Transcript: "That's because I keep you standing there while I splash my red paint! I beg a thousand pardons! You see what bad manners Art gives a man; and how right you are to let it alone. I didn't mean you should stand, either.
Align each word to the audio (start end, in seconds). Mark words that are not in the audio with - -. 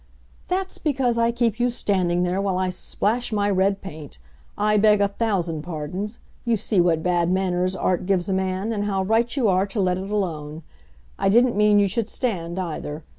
"That's 0.47 0.79
because 0.79 1.19
I 1.19 1.31
keep 1.31 1.59
you 1.59 1.69
standing 1.69 2.23
there 2.23 2.41
while 2.41 2.57
I 2.57 2.71
splash 2.71 3.31
my 3.31 3.51
red 3.51 3.83
paint! 3.83 4.17
I 4.57 4.75
beg 4.77 4.99
a 4.99 5.07
thousand 5.09 5.61
pardons! 5.61 6.17
You 6.43 6.57
see 6.57 6.81
what 6.81 7.03
bad 7.03 7.29
manners 7.29 7.75
Art 7.75 8.07
gives 8.07 8.27
a 8.27 8.33
man; 8.33 8.73
and 8.73 8.85
how 8.85 9.03
right 9.03 9.37
you 9.37 9.47
are 9.47 9.67
to 9.67 9.79
let 9.79 9.99
it 9.99 10.09
alone. 10.09 10.63
I 11.19 11.29
didn't 11.29 11.55
mean 11.55 11.77
you 11.77 11.87
should 11.87 12.09
stand, 12.09 12.57
either. 12.57 13.03